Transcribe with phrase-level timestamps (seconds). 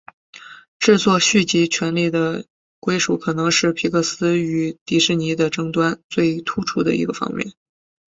[0.79, 2.47] 制作续集权利的
[2.79, 7.53] 归属可能是皮克斯与迪士尼的争端最突出的一个方面。